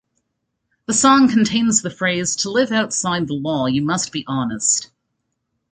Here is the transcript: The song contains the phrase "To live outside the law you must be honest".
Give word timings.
The 0.87 0.95
song 0.95 1.27
contains 1.27 1.83
the 1.83 1.91
phrase 1.91 2.35
"To 2.37 2.49
live 2.49 2.71
outside 2.71 3.27
the 3.27 3.35
law 3.35 3.67
you 3.67 3.83
must 3.83 4.11
be 4.11 4.25
honest". 4.27 4.89